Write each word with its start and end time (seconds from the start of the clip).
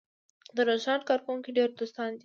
د 0.55 0.57
رستورانت 0.69 1.03
کارکوونکی 1.09 1.51
ډېر 1.57 1.69
دوستانه 1.79 2.11
دی. 2.15 2.19